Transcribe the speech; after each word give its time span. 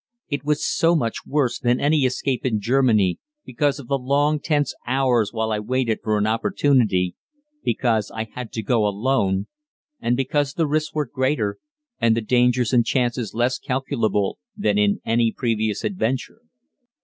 It 0.29 0.43
was 0.43 0.65
so 0.65 0.95
much 0.95 1.27
worse 1.27 1.59
than 1.59 1.79
any 1.79 2.05
escape 2.05 2.43
in 2.43 2.59
Germany, 2.59 3.19
because 3.45 3.77
of 3.77 3.87
the 3.87 3.99
long, 3.99 4.39
tense 4.39 4.73
hours 4.87 5.31
while 5.31 5.51
I 5.51 5.59
waited 5.59 5.99
for 6.01 6.17
an 6.17 6.25
opportunity, 6.25 7.13
because 7.63 8.09
I 8.09 8.23
had 8.23 8.51
to 8.53 8.63
go 8.63 8.87
alone, 8.87 9.45
and 9.99 10.17
because 10.17 10.55
the 10.55 10.65
risks 10.65 10.95
were 10.95 11.05
greater 11.05 11.59
and 11.99 12.17
the 12.17 12.21
dangers 12.21 12.73
and 12.73 12.83
chances 12.83 13.35
less 13.35 13.59
calculable 13.59 14.39
than 14.57 14.79
in 14.79 15.01
any 15.05 15.31
previous 15.31 15.83
adventure. 15.83 16.39